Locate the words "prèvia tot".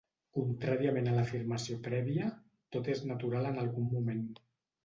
1.89-2.91